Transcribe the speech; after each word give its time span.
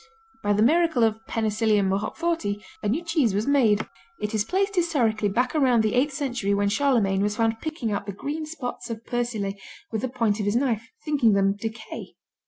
By 0.41 0.53
the 0.53 0.63
miracle 0.63 1.03
of 1.03 1.23
Penicillium 1.27 1.89
Roqueforti 1.91 2.59
a 2.81 2.89
new 2.89 3.03
cheese 3.05 3.35
was 3.35 3.45
made. 3.45 3.87
It 4.17 4.33
is 4.33 4.43
placed 4.43 4.75
historically 4.75 5.29
back 5.29 5.53
around 5.53 5.83
the 5.83 5.93
eighth 5.93 6.13
century 6.15 6.55
when 6.55 6.69
Charlemagne 6.69 7.21
was 7.21 7.35
found 7.35 7.61
picking 7.61 7.91
out 7.91 8.07
the 8.07 8.11
green 8.11 8.47
spots 8.47 8.89
of 8.89 9.05
Persillé 9.05 9.57
with 9.91 10.01
the 10.01 10.09
point 10.09 10.39
of 10.39 10.47
his 10.47 10.55
knife, 10.55 10.87
thinking 11.05 11.33
them 11.33 11.55
decay. 11.55 12.15